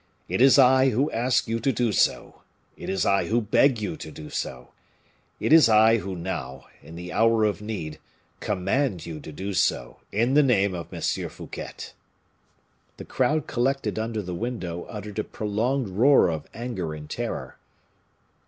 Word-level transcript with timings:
It 0.27 0.41
is 0.41 0.57
I 0.57 0.89
who 0.89 1.11
ask 1.11 1.47
you 1.47 1.59
to 1.59 1.71
do 1.71 1.91
so; 1.91 2.41
it 2.75 2.89
is 2.89 3.05
I 3.05 3.27
who 3.27 3.39
beg 3.39 3.79
you 3.79 3.95
to 3.97 4.09
do 4.09 4.31
so; 4.31 4.69
it 5.39 5.53
is 5.53 5.69
I 5.69 5.97
who 5.97 6.15
now, 6.15 6.65
in 6.81 6.95
the 6.95 7.13
hour 7.13 7.43
of 7.43 7.61
need, 7.61 7.99
command 8.39 9.05
you 9.05 9.19
to 9.19 9.31
do 9.31 9.53
so, 9.53 9.97
in 10.11 10.33
the 10.33 10.41
name 10.41 10.73
of 10.73 10.91
M. 10.91 11.01
Fouquet." 11.29 11.91
The 12.97 13.05
crowd 13.05 13.45
collected 13.45 13.99
under 13.99 14.23
the 14.23 14.33
window 14.33 14.85
uttered 14.85 15.19
a 15.19 15.23
prolonged 15.23 15.89
roar 15.89 16.29
of 16.29 16.47
anger 16.51 16.95
and 16.95 17.07
terror. 17.07 17.59